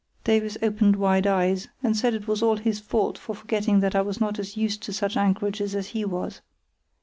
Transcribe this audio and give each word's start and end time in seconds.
Davies 0.23 0.57
opened 0.63 0.95
wide 0.95 1.27
eyes, 1.27 1.67
and 1.83 1.95
said 1.95 2.15
it 2.15 2.27
was 2.27 2.41
all 2.41 2.57
his 2.57 2.79
fault 2.79 3.19
for 3.19 3.35
forgetting 3.35 3.81
that 3.81 3.93
I 3.93 4.01
was 4.01 4.19
not 4.19 4.39
as 4.39 4.57
used 4.57 4.81
to 4.81 4.93
such 4.93 5.15
anchorages 5.15 5.75
as 5.75 5.89
he 5.89 6.05
was. 6.05 6.41